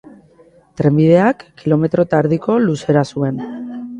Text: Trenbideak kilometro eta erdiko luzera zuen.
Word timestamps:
Trenbideak 0.79 1.43
kilometro 1.61 2.05
eta 2.09 2.21
erdiko 2.25 2.57
luzera 2.65 3.07
zuen. 3.17 3.41